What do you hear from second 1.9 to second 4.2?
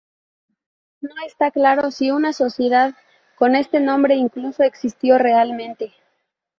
si una sociedad con este nombre